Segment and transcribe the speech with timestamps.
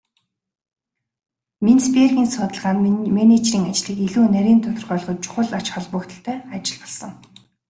[1.65, 7.11] Менцбергийн судалгаа нь менежерийн ажлыг илүү нарийн тодорхойлоход чухал ач холбогдолтой ажил болсон.